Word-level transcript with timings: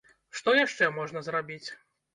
Што 0.39 0.55
яшчэ 0.61 0.89
можна 0.97 1.27
зрабіць? 1.31 1.65